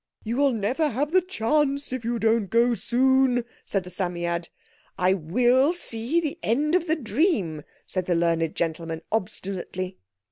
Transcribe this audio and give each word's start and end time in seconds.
"You'll 0.23 0.51
never 0.53 0.89
have 0.89 1.11
the 1.11 1.21
chance 1.21 1.93
if 1.93 2.03
you 2.03 2.17
don't 2.17 2.47
go 2.49 2.73
soon," 2.73 3.45
said 3.65 3.83
the 3.83 3.91
Psammead. 3.91 4.49
"I 4.97 5.13
will 5.13 5.73
see 5.73 6.19
the 6.19 6.39
end 6.41 6.73
of 6.73 6.87
the 6.87 6.95
dream," 6.95 7.61
said 7.85 8.07
the 8.07 8.15
learned 8.15 8.55
gentleman 8.55 9.03
obstinately. 9.11 9.99